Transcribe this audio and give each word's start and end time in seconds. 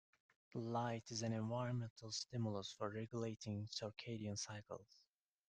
Light 0.55 1.11
is 1.11 1.21
an 1.21 1.31
environmental 1.31 2.11
stimulus 2.11 2.71
for 2.75 2.89
regulating 2.89 3.67
circadian 3.67 4.35
cycles. 4.39 4.97